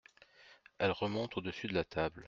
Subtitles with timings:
[0.79, 2.19] Elle remonte au-dessus de la table.